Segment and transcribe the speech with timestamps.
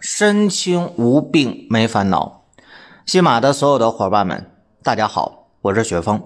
[0.00, 2.44] 身轻无病没烦恼。
[3.04, 4.50] 喜马的所有的伙伴们，
[4.82, 6.22] 大家好，我是雪峰。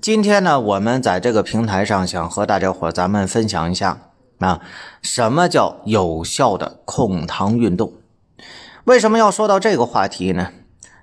[0.00, 4.60] 今天呢，我们在这个平台上想和大家伙咱们分享一下啊，
[5.02, 7.94] 什么叫有效的控糖运动？
[8.84, 10.52] 为什么要说到这个话题呢？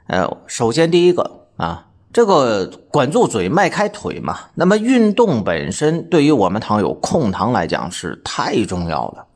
[0.08, 1.84] 呃，首先第一个啊。
[2.14, 4.40] 这个管住嘴，迈开腿嘛。
[4.56, 9.28] 那么运动本身对于我们糖友控糖来讲是太重要了。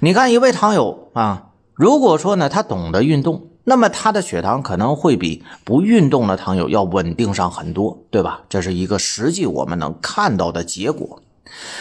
[0.00, 1.45] 你看一位糖友啊，
[1.76, 8.40] 如果说呢他懂得运动，那么他的血糖可能会比不运动的糖友要稳定上很多，对吧？
[8.48, 11.20] 这是一个实际我们能看到的结果。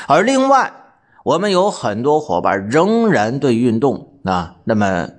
[0.07, 0.71] 而另外，
[1.23, 5.09] 我们有很多伙伴仍然对运动啊，那么。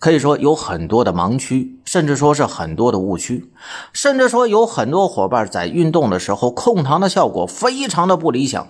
[0.00, 3.50] 可以说有很多的盲区，甚至说是很多的误区，
[3.92, 8.68] 甚至说有很多伙伴在运动的时候控糖的效果非常的不理想。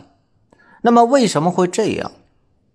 [0.80, 2.12] 那么为什么会这样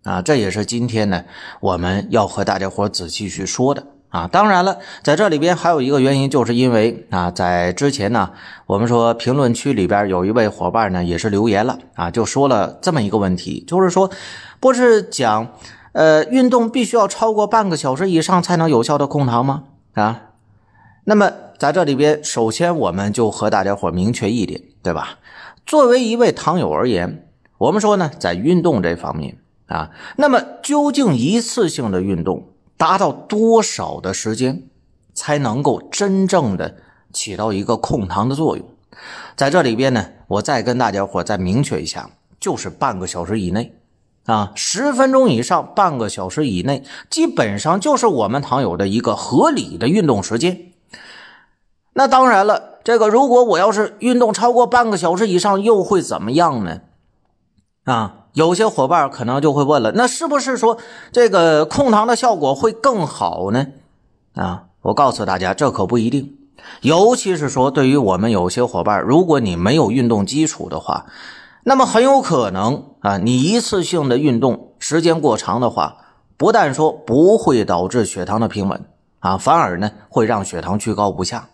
[0.04, 0.22] 啊？
[0.22, 1.24] 这也是今天呢
[1.60, 4.28] 我们要和大家伙仔细去说的啊。
[4.28, 8.32] 当然了，在这里边还有一个原因，就是因为啊，在之前呢，
[8.66, 14.10] 我们说评论区里边有一位伙伴呢也是留言了啊，就说了这么一个问题，就是说
[14.60, 15.54] 不是讲。
[15.94, 19.66] 呃，运动必须要超过半个小时以上才能有效的控糖吗？
[19.94, 20.22] 啊，
[21.04, 25.20] 那么在这里边，首先我们就和大家伙明确一点，对吧？
[25.68, 27.28] 作为一位糖友而言，
[27.60, 29.38] 我们说呢，在运动这方面
[29.74, 34.70] 啊，那么究竟一次性的运动达到多少的时间
[35.16, 36.76] 才能够真正的
[37.12, 38.64] 起到一个控糖的作用？
[39.36, 43.74] 在这里边呢，我再跟大家伙再明确一下，就是半个小时以内。
[44.26, 50.72] 啊，十分钟以上，半个小时以内，基本上就是我们糖友的一个合理的运动时间。
[51.94, 56.82] 那当然了，这个如果我要是运动超过半个小时以上，又会怎么样呢？
[57.84, 60.78] 啊，有些伙伴可能就会问了，那是不是说
[61.12, 63.68] 这个控糖的效果会更好呢？
[64.36, 66.38] 啊，我告诉大家，这可不一定。
[66.82, 71.06] 尤其是说，对于我们有些伙伴，如果你没有运动基础的话。
[71.66, 75.96] 那么很有可能啊，你一次性的运动时间过长的话，
[76.36, 78.84] 不但说不会导致血糖的平稳
[79.20, 81.48] 啊，反而呢会让血糖居高不下。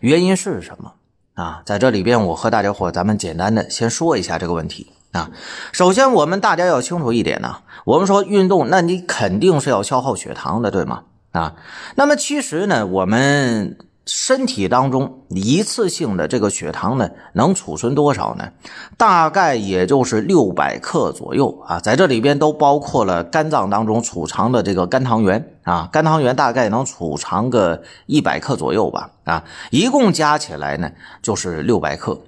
[0.00, 0.94] 原因是什么
[1.34, 1.62] 啊？
[1.64, 5.30] 在这里边，我和大家伙咱们简单的先说一下这个问题啊。
[5.72, 11.02] 首先，我们大家要清楚一点呢，我们说运动，那你肯定是要消耗血糖的，对吗？
[11.32, 11.54] 啊，
[11.96, 13.76] 那么其实呢，我们。
[14.10, 18.48] 身体当中一次性的这个血糖呢，能储存多少呢？
[18.96, 30.90] 大概也就是六百克左右啊，在这里边都包括了肝脏当中储藏的这个肝糖原啊，肝糖原大概能储藏个一百克左右吧啊，一共加起来呢
[31.20, 32.18] 就是六百克。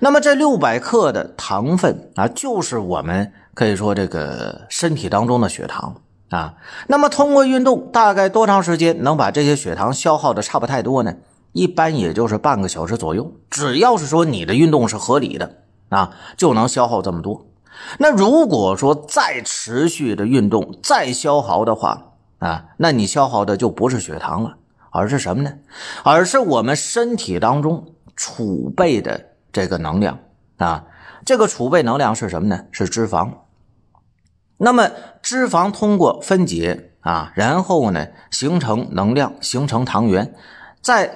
[0.00, 5.96] 那么这六百克的糖分啊，就是我们可以说这个身体当中的血糖。
[6.28, 6.54] 啊，
[6.88, 11.14] 那么通过运动，大概多长时间能把这些血糖消耗的差不太多呢？
[11.52, 13.32] 一般也就是半个小时左右。
[13.48, 17.46] 只要是说你的运动是合理的啊，就能消耗这么多。
[17.98, 24.56] 那如果说再持续的运动，再消耗的话啊，那你消耗的就不是血糖了，
[24.90, 25.52] 而是什么呢？
[26.02, 30.18] 而是我们身体当中储备的这个能量
[30.58, 30.84] 啊。
[31.24, 32.66] 这个储备能量是什么呢？
[32.70, 33.30] 是脂肪。
[34.58, 34.90] 那么
[35.22, 40.34] 脂肪通过分解啊，然后呢形成能量，形成糖原，
[40.82, 41.10] 再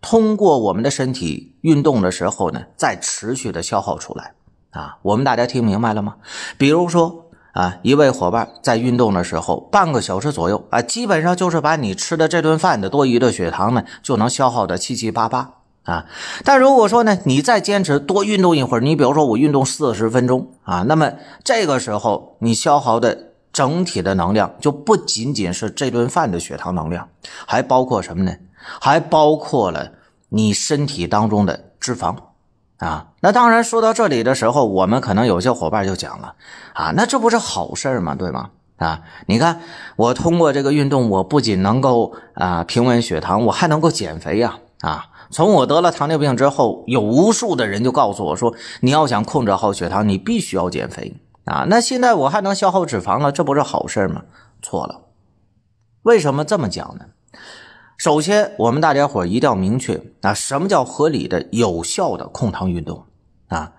[0.00, 4.32] 通过我们的身体运动的时候呢，再持续的消耗出来
[4.70, 4.98] 啊。
[5.02, 6.16] 我们大家听明白了吗？
[6.56, 15.60] 比如说啊，一位伙伴在运动的时候，半个小时左右啊，基本上就是把你吃的这顿饭的多余的血糖呢，就能消耗的七七八八。
[15.84, 16.06] 啊，
[16.44, 21.12] 但如果说呢，你再坚持多运动一会儿，你比如说我运动四十分钟啊，那么
[21.44, 27.08] 这个时候你消耗的整体的能量就不仅仅是这顿饭的血糖能量，
[27.46, 28.34] 还包括什么呢？
[28.80, 29.92] 还包括了
[30.30, 32.16] 你身体当中的脂肪
[32.78, 33.08] 啊。
[33.20, 36.34] 那当然说到这里的时候，我们可能有些伙伴就讲了
[36.72, 38.14] 啊，那这不是好事吗？
[38.14, 38.48] 对吗？
[38.78, 39.60] 啊，你看
[39.96, 45.08] 我通过这个运动，我不仅能够啊平稳血糖，我还能够减肥呀啊。
[45.30, 54.22] 从我得了糖尿病之后，有无数的人就告诉我说：“你要想控制好血糖，你必须要减肥啊！”那现在我还能消耗脂肪了，这不是好事吗？
[54.62, 55.02] 错了，
[56.02, 57.06] 为什么这么讲呢？
[57.96, 63.04] 首先，我们大家伙一定要明确啊，什么叫合理的、有效的控糖运动
[63.48, 63.72] 啊？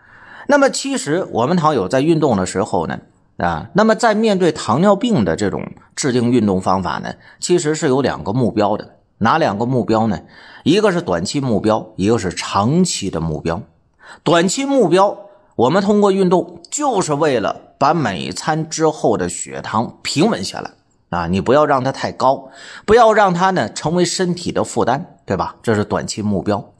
[0.47, 2.99] 那么，其实我们糖友在运动的时候呢，
[3.37, 8.95] 啊，那么在面对糖尿病的这种制定运动方法呢，其实是有两个目标的。
[9.25, 10.21] 哪两个目标呢？
[10.63, 13.59] 一个是短期目标，一个是长期的目标。
[14.23, 15.17] 短期目标，
[15.55, 20.71] 我们通过运动就是为了把每餐之后的血糖平稳下来。
[21.09, 22.49] 啊，你不要让它太高，
[22.85, 25.55] 不要让它呢成为身体的负担，对吧？
[25.63, 26.73] 这是短期目标，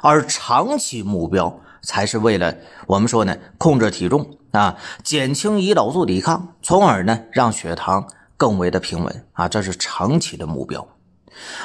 [0.00, 2.56] 而长期目标才是为了
[2.88, 10.88] 我们说呢控制体重啊，减轻胰岛素抵抗，从而呢让血糖更为的平稳啊，这是长期的目标。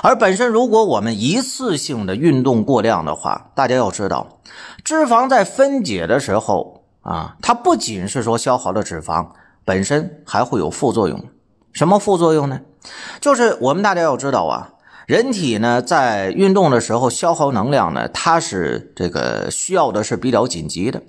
[0.01, 4.39] 而本身如果我们一次性的运动过量的话，大家要知道，
[4.83, 9.27] 脂肪在分解的时候啊，它不仅是说消耗了脂肪，
[9.63, 11.23] 本身还会有副作用。
[11.71, 12.59] 什么副作用呢？
[13.19, 14.73] 就是我们大家要知道啊，
[15.05, 21.01] 人体呢在运动的时候消耗能量呢，它是这个需要的是比较紧急的，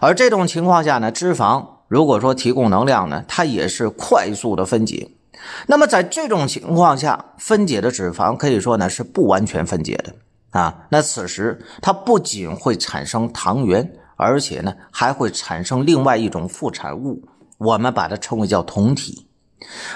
[0.00, 5.10] 而这种情况下呢，脂肪如果说提供能量呢，它也是快速的分解。
[5.66, 10.14] 那么在这种情况下，分解的脂肪可以说呢是不完全分解的
[10.50, 10.86] 啊。
[10.90, 17.22] 那此时它不仅会产生糖原，而且呢还会产生另外一种副产物，
[17.58, 19.26] 我们把它称为叫酮体。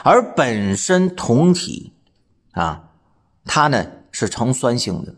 [0.03, 1.93] 而本身酮体
[2.53, 2.91] 啊，
[3.45, 5.15] 它呢是呈酸性的，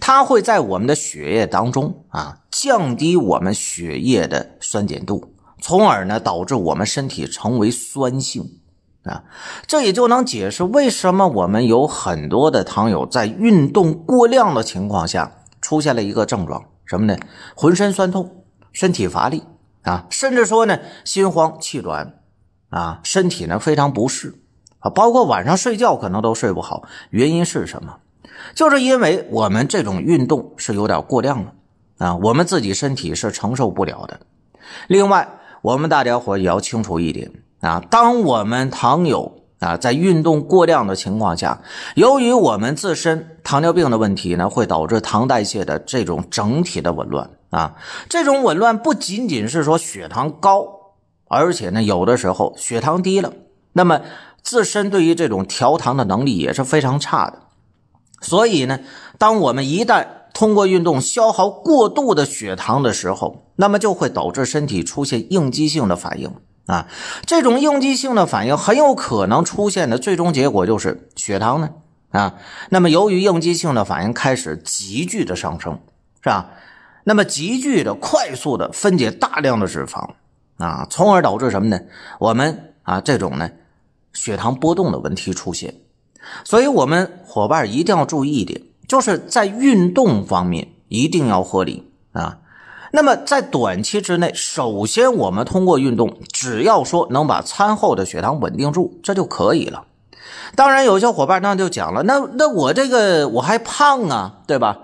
[0.00, 8.60] 它会在我们的血液当中啊降低我们血液的酸碱度，从而呢导致我们身体成为酸性
[9.04, 9.24] 啊。
[9.66, 17.16] 这也就能解释为什么我们有很多的糖友在运动过量的情况下出现了一个症状，什么呢？
[17.54, 19.42] 浑身酸痛、身体乏力
[19.82, 22.20] 啊，甚至说呢心慌气短。
[22.70, 24.34] 啊，身体呢非常不适
[24.80, 26.82] 啊，包括晚上睡觉可能都睡不好。
[27.10, 27.98] 原因是什么？
[28.52, 31.52] 就是因为我们这种运动是有点过量了
[31.98, 34.18] 啊，我们自己身体是承受不了的。
[34.88, 37.30] 另外，我们大家伙也要清楚一点
[37.64, 41.62] 啊，当我们糖友啊在运动过量的情况下，
[41.94, 47.76] 由于我们自身糖尿病的问题呢，会导致糖代谢的这种整体的紊乱啊。
[48.10, 50.66] 这种紊乱不仅仅是说血糖高。
[51.26, 53.32] 而且呢，有的时候血糖低了，
[53.72, 54.02] 那么
[54.42, 57.38] 自身对于这种调糖的能力也是非常差的。
[58.20, 58.78] 所以呢，
[59.18, 66.30] 当我们一旦通过运动消耗过度的血糖的时候，那么就会导致身体出现应激性的反应
[66.66, 66.88] 啊。
[67.26, 71.70] 这种应激性的反应很有可能出现的最终结果就是血糖呢
[72.10, 72.34] 啊。
[72.70, 75.80] 那么由于应激性的反应开始急剧的上升，
[76.22, 76.50] 是吧？
[77.04, 80.10] 那么急剧的、快速的分解大量的脂肪。
[80.56, 81.80] 啊，从而导致什么呢？
[82.20, 83.50] 我们啊，这种呢，
[84.12, 85.74] 血糖波动的问题出现。
[86.44, 92.38] 所以，我们伙伴一定要注意一点，就是在运动方面一定要合理啊。
[92.94, 99.86] 那么，在短期之内，首先我们通过运动，只要说能把餐后的血糖稳定住，这就可以了。
[100.54, 104.78] 当然，有些伙伴那就讲了，那那我这个我还胖啊，对吧？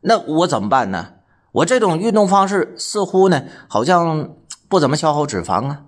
[0.00, 1.08] 那我怎么办呢？
[1.52, 4.34] 我这种运动方式似乎呢，好像。
[4.66, 5.82] 不怎么消耗脂肪啊，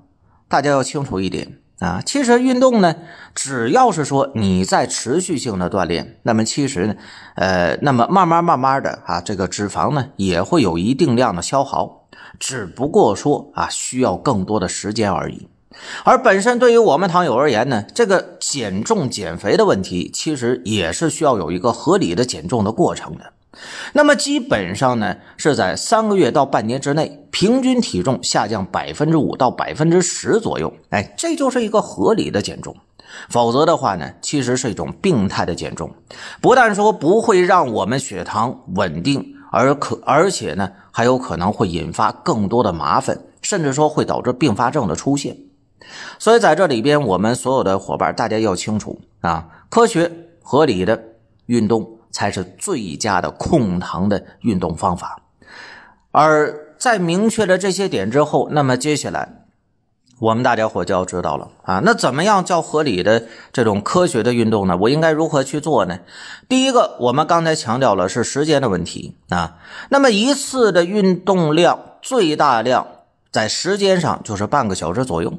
[0.48, 2.02] 大家要清楚一点啊。
[2.04, 2.94] 其实运动呢，
[3.34, 6.94] 只要是说你在持续性的锻炼，那么其实呢，
[7.34, 12.08] 呃，那么慢慢慢慢的啊，这个脂肪呢也会有一定量的消耗，
[12.38, 15.48] 只不过说啊，需要更多的时间而已。
[16.04, 23.32] 而本身对于我们糖友而言呢，这个减重减肥的问题，其实也是需要有一个合理的减重的过程的。
[23.92, 32.76] 那么基本上呢，是在三个月到半年之内，平均体重下降百分之五到百分之十左右，哎，这就是一个合理的减重。
[33.28, 35.90] 否则的话呢，其实是一种病态的减重，
[36.40, 45.36] 不但说不会让我们血糖稳定，而可而且呢，还有可能会引发更多的麻烦，甚至说会导致并发症的出现。
[46.18, 50.10] 所以在这里边，我们所有的伙伴，大家要清楚啊，科学
[50.42, 51.00] 合理的
[51.46, 51.95] 运动。
[52.16, 55.20] 才是最佳的控糖的运动方法。
[56.12, 59.44] 而在明确了这些点之后，那么接下来
[60.18, 64.74] 我们大家伙就要知道了啊，那怎么样叫合理的这种科学的运动呢？
[64.78, 65.98] 我应该如何去做呢？
[66.48, 69.58] 第一个，我们刚才强调了是时间的问题啊。
[69.90, 72.86] 那么一次的运动量最大量
[73.30, 75.34] 在时间上就是半个小时左右。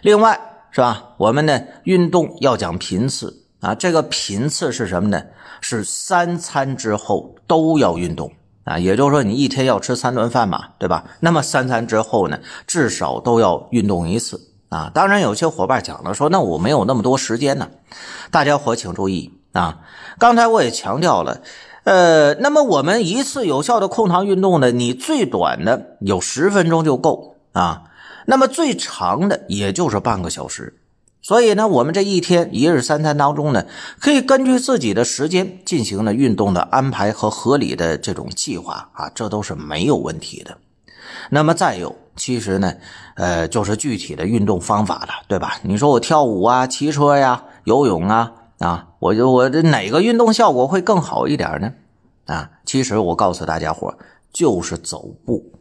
[0.00, 1.10] 另外是吧？
[1.18, 5.22] 我们呢运动要讲频次啊，这个频次是什么呢？
[5.60, 8.32] 是三餐之后都要运动
[8.64, 11.04] 啊，也就是说你一天要吃三顿饭嘛，对吧？
[11.20, 14.90] 那么三餐之后呢，至少都要运动一次啊。
[14.92, 17.68] 当然，有些伙伴讲了说，那我没有那么多时间呢。
[18.32, 19.78] 大家伙请注意啊。
[20.18, 21.40] 刚才我也强调了，
[21.84, 27.84] 呃，那么我们一次有效的控糖运动呢，你最短的有十分钟就够啊，
[28.26, 30.80] 那么最长的也就是半个小时。
[31.22, 33.64] 所以呢，我们这一天一日三餐当中呢，
[34.00, 40.58] 可以根据自己的时间进行了运动的安排和合理的这种计划啊，这都是没有问题的。
[41.30, 42.74] 那么再有，其实呢，
[43.14, 45.58] 呃，就是具体的运动方法了，对吧？
[45.62, 51.72] 你说我跳舞啊、骑车呀、游泳啊，啊，我就我这哪个运动效果会更好一点呢？
[52.26, 53.94] 啊，其实我告诉大家伙，
[54.32, 55.52] 就是走步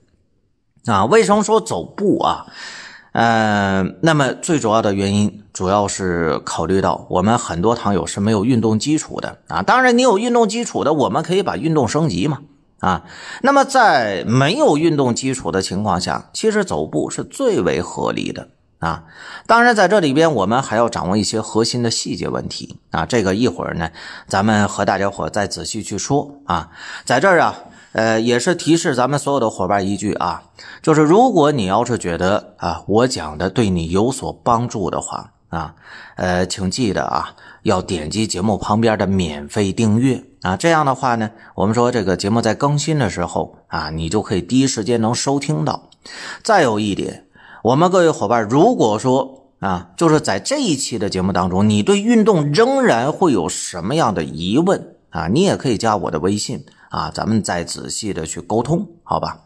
[0.85, 1.05] 啊。
[1.05, 2.47] 为什么说走步啊？
[3.13, 9.61] 嗯，那么最主要的原因，主要是考虑到我们很多糖友是没有运动基础的啊。
[9.61, 12.39] 当然，你有运动基础的，我们可以把运动升级嘛
[12.79, 13.03] 啊。
[13.41, 18.47] 那么在没有运动基础的情况下，其实走步是最为合理的
[18.79, 19.03] 啊。
[19.45, 23.05] 当然，在这里边我们还要掌握一些核心的细节问题啊。
[23.05, 23.89] 这个一会儿呢，
[24.27, 26.69] 咱们和大家伙再仔细去说啊。
[27.03, 27.55] 在这儿啊。
[27.93, 30.43] 呃，也是提示咱们所有的伙伴一句啊，
[30.81, 35.75] 就是如果你要是觉得啊，我讲的对你有所帮助的话啊，
[36.15, 45.89] 呃，请记得啊，要点击节目旁边的免费订阅啊，这样的话呢，我们说这个节目在更新的时候啊，你就可以第一时间能收听到。
[46.41, 47.25] 再有一点，
[47.63, 56.65] 我们各位伙伴，如果说啊，就是在这一期的节目当中，你对运动仍然会有什么样的疑问啊，你也可以加我的微信。
[56.91, 59.45] 啊，咱们再仔细的去沟通，好吧？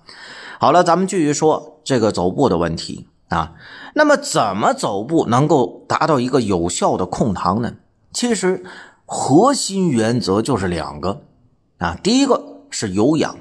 [0.60, 3.54] 好了，咱们继续说这个走步的问题啊。
[3.94, 7.76] 那么，怎么走步能够达到一个有效的控糖呢？
[8.12, 8.66] 其实，
[9.06, 11.22] 核心原则就是两个
[11.78, 11.96] 啊。
[12.02, 13.38] 第一个是有氧，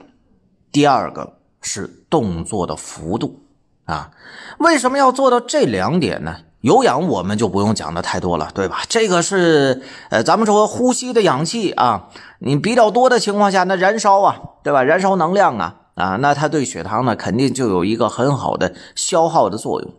[0.70, 3.40] 第二个是动作的幅度
[3.84, 4.10] 啊。
[4.58, 6.40] 为什么要做到这两点呢？
[6.64, 8.84] 有氧我们就不用讲的太多了，对吧？
[8.88, 14.82] 这个是呃，咱们说呼吸的氧气啊，你比较多的情况下，那燃烧啊，对吧？
[14.82, 19.92] 燃烧能量啊啊，那它对血糖呢，肯定就有一个很好的消耗的作用。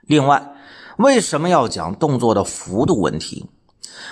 [0.00, 0.50] 另外，
[0.96, 3.48] 为什么要讲动作的幅度问题？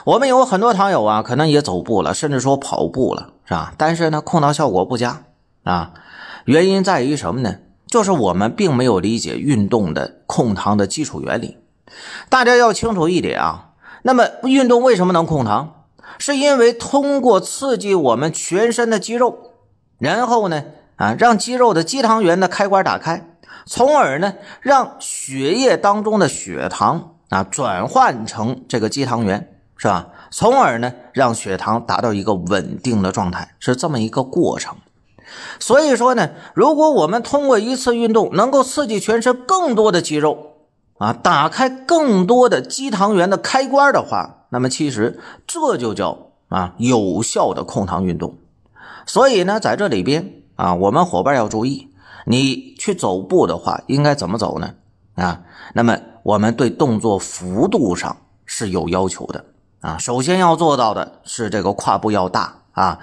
[0.05, 3.75] 我们有很多糖友啊，可能也走步了，甚至说跑步了，是吧？
[3.77, 5.25] 但是呢，控糖效果不佳
[5.65, 5.95] 啊，
[6.45, 7.57] 原因在于什么呢？
[7.89, 11.59] 就是我们并没有理解运动的控糖的基础原理。
[12.29, 13.71] 大家要清楚一点啊，
[14.03, 15.85] 那么运动为什么能控糖？
[16.19, 19.53] 是因为通过刺激我们全身的肌肉，
[19.99, 20.65] 然后呢
[20.97, 23.29] 啊，让肌肉的肌糖原的开关打开，
[23.67, 30.09] 从而呢让血液当中的血糖啊转换成这个肌糖原，是吧？
[30.31, 34.77] 从而呢让血糖达到一个稳定的状态，是这么一个过程。
[35.59, 40.55] 所以说呢，如果我们通过一次运动能够刺激全身更多的肌肉，
[40.99, 48.37] 啊，打开更多的肌糖原的开关的话，那么其实这就叫啊有效的控糖运动。
[49.07, 51.89] 所以呢，在这里边啊，我们伙伴要注意，
[52.25, 54.75] 你去走步的话，应该怎么走呢？
[55.15, 55.43] 啊，
[55.75, 59.45] 那么我们对动作幅度上是有要求的
[59.81, 59.97] 啊。
[59.99, 62.63] 首先要做到的是这个跨步要大。
[62.77, 62.99] 啊，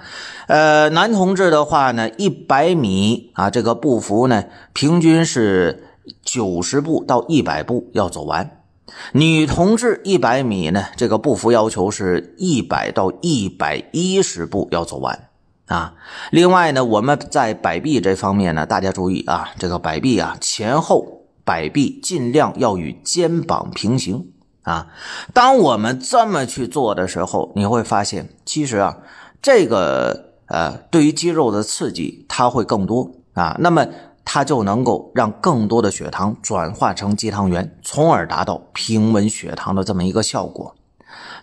[0.46, 5.88] 呃，男同志的话呢，一百米啊，这个步幅呢，平均是
[6.22, 8.62] 九十步到一百步要走完。
[9.10, 15.30] 女同志一百米呢，这个步幅要求是一百到一百一十步要走完。
[15.66, 15.94] 啊，
[16.30, 24.28] 另外呢，我们在摆臂这方面呢，大家注意啊，这个摆臂啊，前后摆臂尽量要与肩膀平行
[24.62, 24.86] 啊。
[25.32, 28.98] 当我们这么去做的时候，你会发现，其实啊。
[29.44, 33.86] 这个呃，对于肌肉的刺激，它会更多啊，那么
[34.24, 40.74] 它就能够让更多的血糖转化成肌糖原，从而达到平稳血糖的这么一个效果。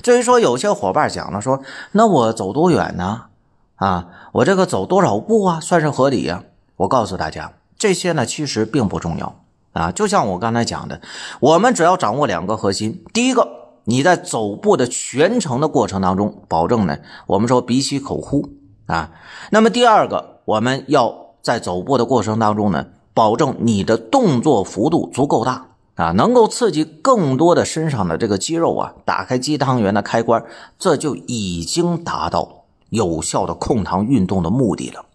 [0.02, 3.26] 至于说有些伙伴讲了说，那我走多远呢？
[3.76, 6.44] 啊，我这个走多少步啊，算是合理呀？
[6.78, 9.44] 我告诉大家，这些呢其实并不重要
[9.74, 9.92] 啊。
[9.92, 11.02] 就像我刚才讲的，
[11.40, 13.61] 我们只要掌握两个核心，第一个。
[13.86, 16.98] 你在走步的全程的过程当中，保证呢，
[17.28, 18.50] 我们说鼻吸口呼
[18.86, 19.12] 啊。
[19.50, 30.44] 那么第二个，我们要在走步的过程当中呢，保证你的动作幅度足够大啊，能够刺激更多的身上的这个肌肉啊，打开肌糖原的开关，
[30.78, 35.06] 这就已经达到有效的控糖运动的目的了。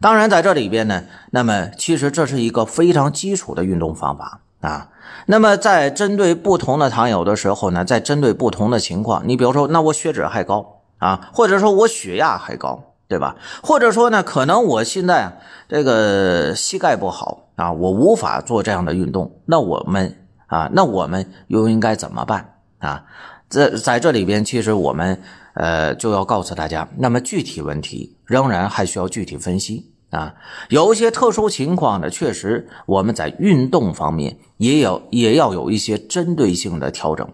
[0.00, 4.88] 当然，在这里边呢，那么其实这是一个非常基础的运动方法啊。
[5.26, 13.36] 那么在针对不同的糖友的时候呢，在针对不同的情况，你比如说，那我血脂还高啊，或者说我血压还高，对吧？
[13.62, 23.04] 或者说呢，可能我现在这个膝盖不好啊，我无法做这样的运动，那我们啊，那我们又应该怎么办啊？
[23.48, 25.20] 在在这里边，其实我们
[25.54, 30.34] 呃，就要告诉大家，那么具体问题仍然还需要具体分析啊。
[30.68, 37.28] 有一些特殊情况呢，确实我们在运动方面也有也要有一些针对性的调整。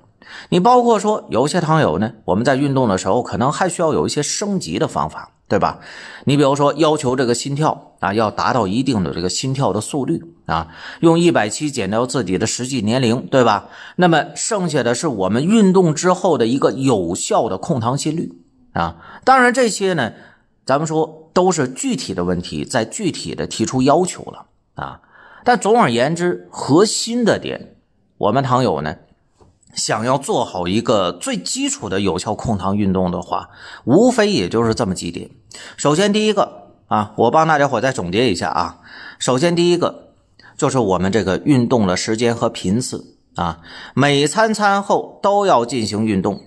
[0.49, 5.78] 你包括说，有些糖友呢，我们在运动的时候，可能还需要有一些升级的方法，对吧？
[6.25, 10.68] 你比如说，要求这个心跳啊，要达到一定的这个心跳的速率啊，
[10.99, 13.68] 用一百七减掉自己的实际年龄，对吧？
[13.95, 18.33] 那么剩下的是我们运动之后的一个有效的控糖心率
[18.73, 18.97] 啊。
[19.25, 20.12] 当然，这些呢，
[20.66, 25.00] 咱们说都是具体的问题，在具体的提出要求了啊。
[25.44, 27.76] 但总而言之，核心的点，
[28.18, 28.96] 我们糖友呢。
[29.75, 33.50] 想要做好一个最基础的有效控糖运动的话，
[33.85, 35.30] 无非也就是这么几点。
[35.76, 38.80] 首先，第一个啊，我帮大家伙再总结一下啊。
[39.18, 40.14] 首先，第一个
[40.56, 43.61] 就是我们这个运动的时间和频次啊，
[43.94, 46.40] 每餐餐后都要进行运动。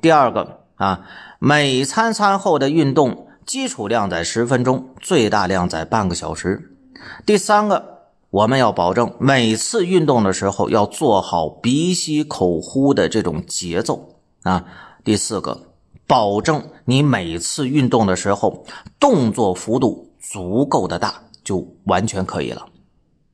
[0.00, 1.04] 第二个啊，
[1.40, 6.76] 每餐餐后的运动基础量在十分钟，最大量在半个小时。
[7.24, 7.96] 第三个。
[8.30, 14.66] 我们要保证每次运动的时候要做好鼻吸口呼的这种节奏啊。
[15.02, 15.62] 第四个，
[16.06, 18.66] 保证你每次运动的时候
[19.00, 22.66] 动作幅度足够的大，就完全可以了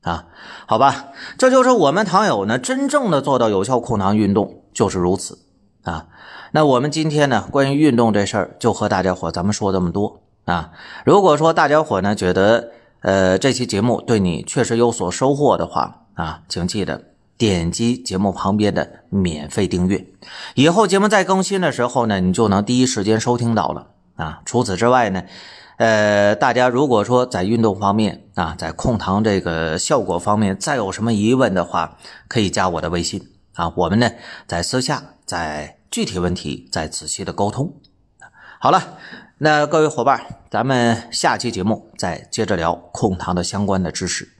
[0.02, 0.26] 啊。
[0.68, 1.06] 好吧，
[1.36, 5.40] 这就是我们糖友呢真正的做到有效控糖运动就是如此
[5.82, 6.06] 啊。
[6.56, 10.70] 那我们今天呢关于运动这事儿就和大家伙咱们说这么多啊。
[11.04, 12.70] 如果说大家伙呢觉得，
[13.00, 17.06] 呃，这期节目对你确实有所收获的话啊，请记得
[17.36, 20.06] 点击节目旁边的免费订阅，
[20.54, 24.40] 以后节目再更新的时候呢，你就能第一时间收听到了啊。
[24.44, 25.24] 除此之外呢，
[25.78, 33.20] 呃，大家如果说在运动方面啊，在控糖这个效果方面再有什么疑问的话，可以加我的微信
[33.54, 34.08] 啊，我们呢
[34.46, 37.80] 在私下在具体问题再仔细的沟通。
[38.58, 38.98] 好了。
[39.38, 44.33] 那各位伙伴，咱们下期节目再接着聊控糖的相关的知识。